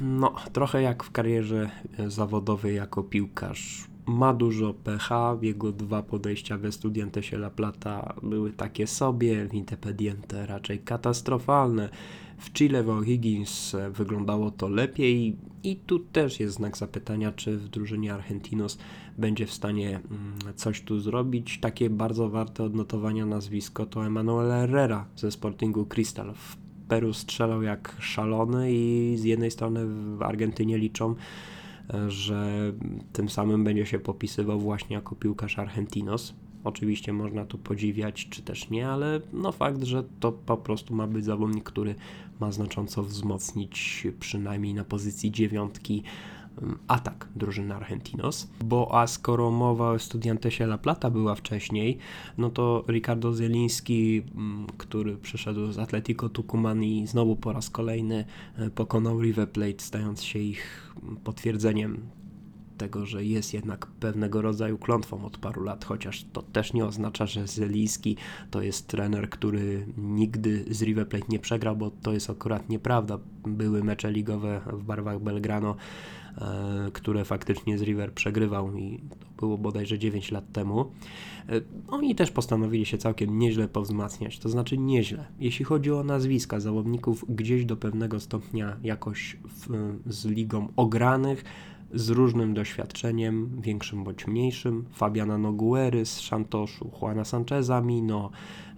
[0.00, 6.58] no trochę jak w karierze e, zawodowej jako piłkarz ma dużo pH, jego dwa podejścia
[6.58, 11.88] w Estudiantesie La Plata były takie sobie, w Independiente raczej katastrofalne.
[12.44, 17.68] W Chile w O'Higgins wyglądało to lepiej i tu też jest znak zapytania, czy w
[17.68, 18.78] drużynie Argentinos
[19.18, 21.60] będzie w stanie mm, coś tu zrobić.
[21.60, 26.34] Takie bardzo warte odnotowania nazwisko to Emanuel Herrera ze Sportingu Cristal.
[26.34, 26.56] W
[26.88, 31.14] Peru strzelał jak szalony i z jednej strony w Argentynie liczą,
[31.94, 32.72] e, że
[33.12, 36.34] tym samym będzie się popisywał właśnie jako piłkarz Argentinos.
[36.64, 41.06] Oczywiście można tu podziwiać, czy też nie, ale no fakt, że to po prostu ma
[41.06, 41.94] być zawodnik, który
[42.40, 46.02] ma znacząco wzmocnić przynajmniej na pozycji dziewiątki
[46.62, 51.98] mm, atak drużyny Argentinos, bo a skoro mowa o Studiantesie La Plata była wcześniej,
[52.38, 58.24] no to Ricardo Zeliński, mm, który przyszedł z Atletico Tucumán i znowu po raz kolejny
[58.56, 62.00] e, pokonał River Plate, stając się ich potwierdzeniem
[62.76, 67.26] tego, że jest jednak pewnego rodzaju klątwą od paru lat, chociaż to też nie oznacza,
[67.26, 68.16] że Zeliński
[68.50, 73.18] to jest trener, który nigdy z River Plate nie przegrał, bo to jest akurat nieprawda.
[73.46, 75.76] Były mecze ligowe w barwach Belgrano,
[76.38, 79.00] e, które faktycznie z River przegrywał i
[79.36, 80.80] to było bodajże 9 lat temu.
[81.48, 85.24] E, oni też postanowili się całkiem nieźle powzmacniać, to znaczy nieźle.
[85.40, 91.44] Jeśli chodzi o nazwiska zawodników, gdzieś do pewnego stopnia jakoś w, z ligą ogranych,
[91.94, 94.84] z różnym doświadczeniem, większym bądź mniejszym.
[94.92, 98.30] Fabiana Noguery z Szantoszu, Juana Sancheza Mino,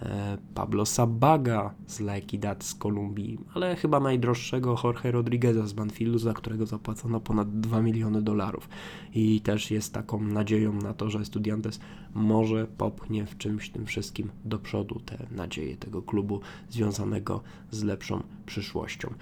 [0.03, 6.19] e, Pablo Sabaga z La Equidad z Kolumbii, ale chyba najdroższego Jorge Rodrigueza z Banfieldu,
[6.19, 8.69] za którego zapłacono ponad 2 miliony dolarów.
[9.15, 11.81] I też jest taką nadzieją na to, że Estudiantes
[12.15, 18.23] może popchnie w czymś tym wszystkim do przodu te nadzieje tego klubu związanego z lepszą
[18.47, 19.15] przyszłością.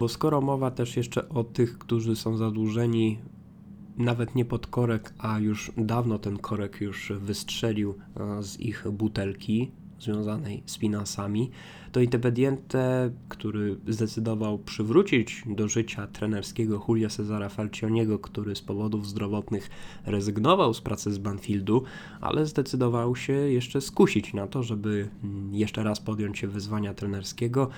[0.00, 3.18] Bo skoro mowa też jeszcze o tych, którzy są zadłużeni
[4.00, 7.94] nawet nie pod korek, a już dawno ten korek już wystrzelił
[8.40, 11.50] z ich butelki związanej z finansami,
[11.92, 19.70] to Independiente, który zdecydował przywrócić do życia trenerskiego Julio Cezara Falcioniego, który z powodów zdrowotnych
[20.06, 21.82] rezygnował z pracy z Banfieldu,
[22.20, 25.08] ale zdecydował się jeszcze skusić na to, żeby
[25.52, 27.68] jeszcze raz podjąć się wyzwania trenerskiego,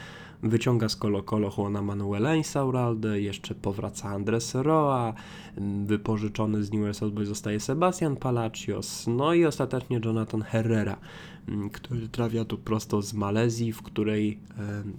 [0.42, 5.14] wyciąga z Colo Colo Juana Manuela Insaurralde, jeszcze powraca Andres Roa,
[5.87, 10.96] wypożyczony z Newell's Old Boys zostaje Sebastian Palacios, no i ostatecznie Jonathan Herrera,
[11.72, 14.38] który trafia tu prosto z Malezji, w której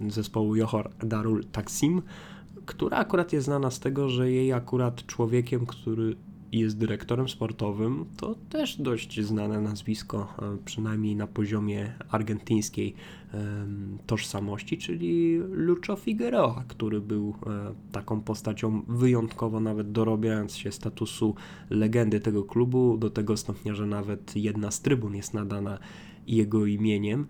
[0.08, 2.02] zespołu Johor Darul Taksim,
[2.66, 6.16] która akurat jest znana z tego, że jej akurat człowiekiem, który
[6.60, 12.94] jest dyrektorem sportowym, to też dość znane nazwisko, e, przynajmniej na poziomie argentyńskiej
[14.06, 21.34] tożsamości, czyli Lucho Figueroa, który był e, taką postacią wyjątkowo nawet dorobiając się statusu
[21.70, 25.78] legendy tego klubu, do tego stopnia, że nawet jedna z trybun jest nadana
[26.26, 27.26] jego imieniem.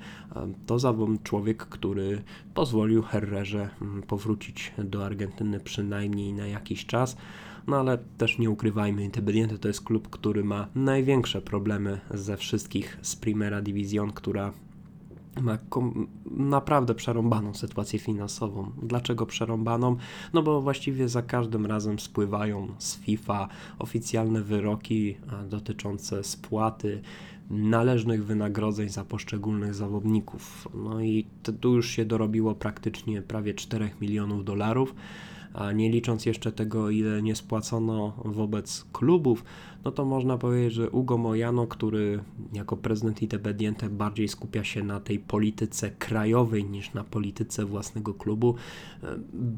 [0.66, 2.22] To zawodnik człowiek, który
[2.54, 3.68] pozwolił Herrerze
[4.06, 7.16] powrócić do Argentyny przynajmniej na jakiś czas.
[7.66, 12.98] No ale też nie ukrywajmy, Independiente to jest klub, który ma największe problemy ze wszystkich
[13.02, 14.52] z Primera Division, która
[15.40, 15.58] ma
[16.30, 18.72] naprawdę przerąbaną sytuację finansową.
[18.82, 19.96] Dlaczego przerąbaną?
[20.32, 23.48] No bo właściwie za każdym razem spływają z FIFA
[23.78, 25.16] oficjalne wyroki
[25.48, 27.02] dotyczące spłaty
[27.50, 30.68] należnych wynagrodzeń za poszczególnych zawodników.
[30.74, 31.26] No i
[31.60, 34.94] tu już się dorobiło praktycznie prawie 4 milionów dolarów
[35.54, 39.44] a nie licząc jeszcze tego, ile nie spłacono wobec klubów,
[39.84, 42.20] no to można powiedzieć, że Ugo Mojano, który
[42.52, 48.54] jako prezydent Independiente bardziej skupia się na tej polityce krajowej niż na polityce własnego klubu,
[49.02, 49.06] e,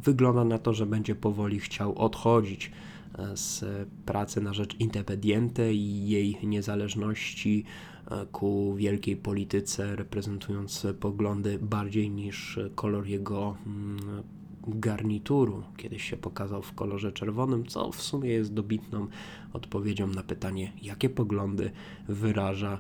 [0.03, 2.71] wygląda na to, że będzie powoli chciał odchodzić
[3.19, 3.65] e, z
[4.07, 7.65] pracy na rzecz Independiente i jej niezależności
[8.11, 14.23] e, ku wielkiej polityce, reprezentując poglądy bardziej niż kolor jego mm,
[14.67, 19.07] garnituru, kiedyś się pokazał w kolorze czerwonym, co w sumie jest dobitną
[19.53, 21.71] odpowiedzią na pytanie, jakie poglądy
[22.09, 22.79] wyraża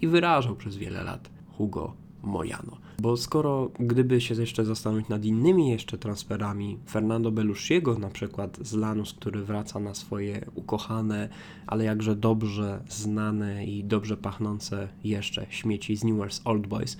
[0.00, 1.92] i wyrażał przez wiele lat Hugo
[2.22, 2.76] Mojano.
[3.02, 8.74] Bo skoro gdyby się jeszcze zastanowić nad innymi jeszcze transferami, Fernando Belushiego na przykład z
[8.74, 11.28] Lanus, który wraca na swoje ukochane,
[11.66, 16.96] ale jakże dobrze znane i dobrze pachnące jeszcze śmieci z Newell's Old Boys,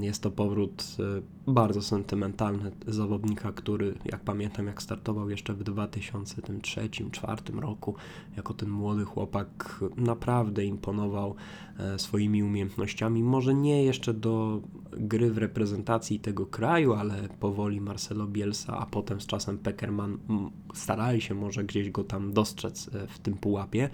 [0.00, 7.58] jest to powrót y, bardzo sentymentalny zawodnika, który, jak pamiętam, jak startował jeszcze w 2003-2004
[7.58, 7.94] roku,
[8.36, 11.34] jako ten młody chłopak, naprawdę imponował
[11.78, 13.22] e, swoimi umiejętnościami.
[13.22, 19.20] Może nie jeszcze do gry w reprezentacji tego kraju, ale powoli Marcelo Bielsa, a potem
[19.20, 20.18] z czasem Peckerman
[20.74, 23.90] starali się może gdzieś go tam dostrzec e, w tym pułapie.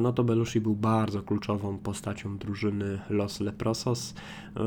[0.00, 4.14] No to Belushi był bardzo kluczową postacią drużyny Los Leprosos.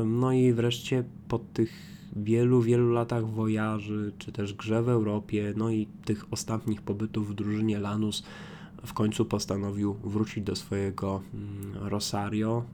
[0.06, 5.70] No i wreszcie po tych wielu, wielu latach wojaży, czy też grze w Europie, no
[5.70, 8.22] i tych ostatnich pobytów w drużynie Lanus,
[8.86, 12.64] w końcu postanowił wrócić do swojego mm, Rosario,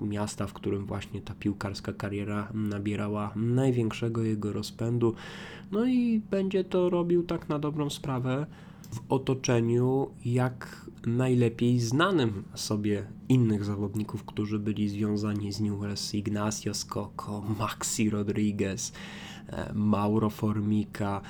[0.00, 5.14] miasta, w którym właśnie ta piłkarska kariera nabierała największego jego rozpędu.
[5.72, 8.46] No i będzie to robił tak na dobrą sprawę
[8.94, 17.42] w otoczeniu jak najlepiej znanym sobie innych zawodników, którzy byli związani z Newell's, Ignacio Scocco,
[17.58, 18.92] Maxi Rodriguez,
[19.74, 21.20] Mauro Formica,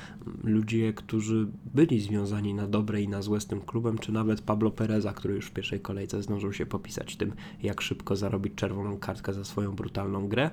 [0.44, 4.70] ludzie, którzy byli związani na dobre i na złe z tym klubem, czy nawet Pablo
[4.70, 7.32] Pereza, który już w pierwszej kolejce zdążył się popisać tym,
[7.62, 10.50] jak szybko zarobić czerwoną kartkę za swoją brutalną grę.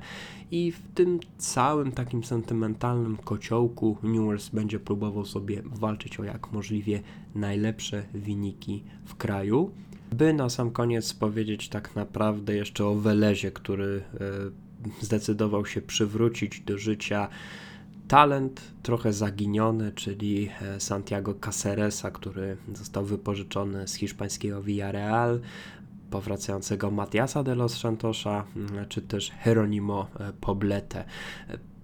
[0.52, 7.02] I w tym całym takim sentymentalnym kociołku Newell's będzie próbował sobie walczyć o jak możliwie
[7.36, 9.72] najlepsze wyniki w kraju.
[10.12, 16.62] By na sam koniec powiedzieć tak naprawdę jeszcze o Welezie, który e, zdecydował się przywrócić
[16.62, 17.28] do życia
[18.08, 25.40] talent trochę zaginiony, czyli e, Santiago Caceresa, który został wypożyczony z hiszpańskiego Villarreal,
[26.10, 28.46] powracającego Matiasa de los Santosza,
[28.90, 31.06] czy też Jeronimo e, Poblete.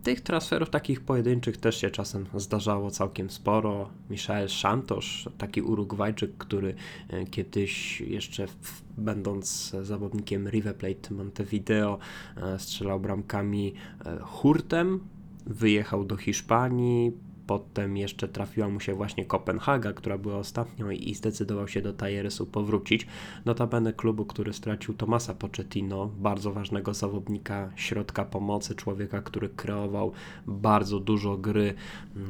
[0.05, 3.89] Tych transferów takich pojedynczych też się czasem zdarzało całkiem sporo.
[4.09, 5.05] Michael Santos,
[5.37, 6.75] taki Urugwajczyk, który
[7.09, 11.99] e, kiedyś jeszcze w, będąc zawodnikiem River Plate Montevideo
[12.37, 13.73] e, strzelał bramkami
[14.05, 14.99] e, hurtem,
[15.45, 17.11] wyjechał do Hiszpanii,
[17.47, 22.45] Potem jeszcze trafiła mu się właśnie Kopenhaga, która była ostatnią i zdecydował się do Tajeresu
[22.45, 23.07] powrócić.
[23.45, 30.11] Notabene klubu, który stracił Tomasa Pochettino, bardzo ważnego zawodnika środka pomocy, człowieka, który kreował
[30.47, 31.73] bardzo dużo gry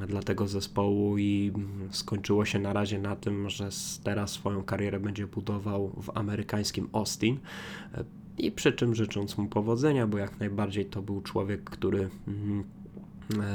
[0.07, 1.51] dla tego zespołu i
[1.89, 3.70] skończyło się na razie na tym, że
[4.03, 7.39] teraz swoją karierę będzie budował w amerykańskim Austin.
[8.38, 12.85] I przy czym życząc mu powodzenia, bo jak najbardziej to był człowiek, który mm, E,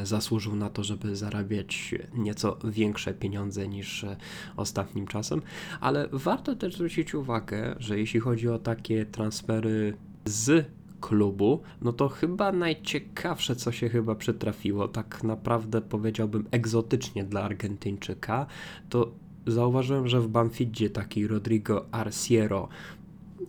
[0.05, 4.17] zasłużył na to, żeby zarabiać nieco większe pieniądze niż e,
[4.57, 5.43] ostatnim czasem,
[5.81, 10.67] ale warto też zwrócić uwagę, że jeśli chodzi o takie transfery z
[11.01, 18.47] klubu, no to chyba najciekawsze, co się chyba przytrafiło, tak naprawdę powiedziałbym egzotycznie dla Argentyńczyka,
[18.89, 19.13] to
[19.47, 22.69] zauważyłem, że w Banfidzie taki Rodrigo Arciero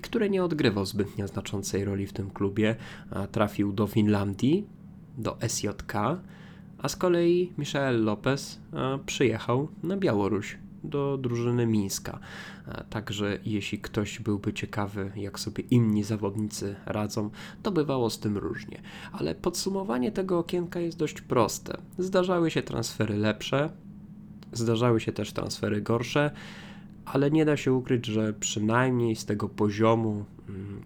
[0.01, 2.75] który nie odgrywał zbytnio znaczącej roli w tym klubie,
[3.31, 4.67] trafił do Finlandii,
[5.17, 5.93] do SJK,
[6.77, 8.59] a z kolei Michael Lopez
[9.05, 12.19] przyjechał na Białoruś do drużyny Mińska.
[12.89, 17.29] Także jeśli ktoś byłby ciekawy, jak sobie inni zawodnicy radzą,
[17.63, 18.81] to bywało z tym różnie.
[19.11, 21.77] Ale podsumowanie tego okienka jest dość proste.
[21.97, 23.69] Zdarzały się transfery lepsze,
[24.53, 26.31] zdarzały się też transfery gorsze,
[27.05, 30.25] ale nie da się ukryć, że przynajmniej z tego poziomu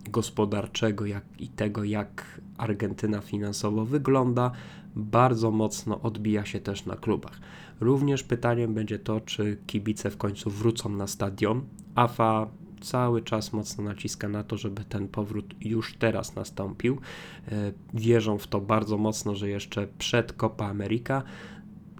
[0.10, 4.52] gospodarczego jak i tego, jak Argentyna finansowo wygląda,
[4.96, 7.40] bardzo mocno odbija się też na klubach.
[7.80, 11.62] Również pytaniem będzie to, czy kibice w końcu wrócą na stadion.
[11.96, 12.48] AFA
[12.82, 16.98] cały czas mocno naciska na to, żeby ten powrót już teraz nastąpił.
[17.52, 21.24] E, wierzą w to bardzo mocno, że jeszcze przed Copa America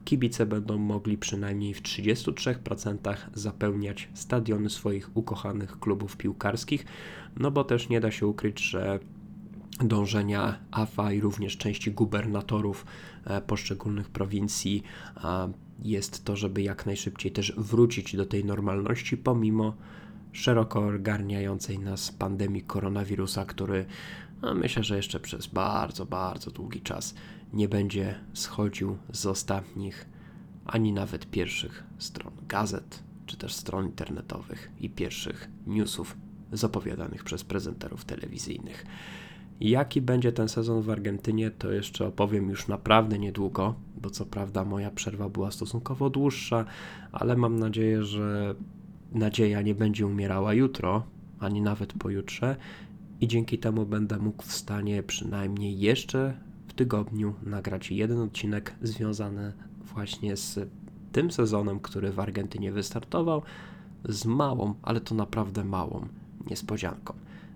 [0.06, 6.86] kibice będą mogli przynajmniej w 33% zapełniać stadiony swoich ukochanych klubów piłkarskich,
[7.38, 9.00] no bo też nie da się ukryć, że
[9.80, 12.86] dążenia AFA i również części gubernatorów
[13.26, 14.84] e, poszczególnych prowincji
[15.84, 19.76] jest to, żeby jak najszybciej też wrócić do tej normalności, pomimo
[20.32, 23.86] szeroko ogarniającej nas pandemii koronawirusa, który
[24.42, 27.16] no, myślę, że jeszcze przez bardzo, bardzo długi czas
[27.54, 30.06] nie będzie schodził z ostatnich,
[30.66, 36.18] ani nawet pierwszych stron gazet, czy też stron internetowych i pierwszych newsów
[36.52, 38.86] zapowiadanych przez prezenterów telewizyjnych.
[39.62, 44.66] Jaki będzie ten sezon w Argentynie, to jeszcze opowiem już naprawdę niedługo, bo co prawda
[44.66, 46.66] moja przerwa była stosunkowo dłuższa,
[47.12, 48.56] ale mam nadzieję, że
[49.12, 51.04] nadzieja nie będzie umierała jutro,
[51.40, 52.56] ani nawet pojutrze,
[53.22, 56.34] i dzięki temu będę mógł w stanie przynajmniej jeszcze
[56.68, 59.54] w tygodniu nagrać jeden odcinek związany
[59.84, 60.70] właśnie z
[61.12, 63.42] tym sezonem, który w Argentynie wystartował,
[64.10, 66.08] z małą, ale to naprawdę małą
[66.50, 67.14] niespodzianką.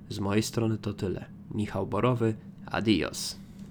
[0.10, 1.26] Z mojej strony to tyle.
[1.51, 2.36] Michał Borowy,
[2.66, 3.39] adios.